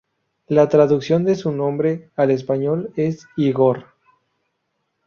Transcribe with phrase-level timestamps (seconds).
[0.47, 3.89] La traducción de su nombre al español es Ígor.